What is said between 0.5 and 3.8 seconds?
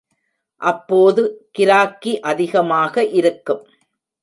அப்போது கிராக்கி அதிகமாக இருக்கும்.